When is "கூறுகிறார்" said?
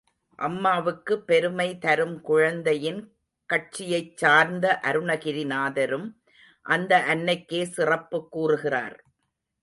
8.31-8.97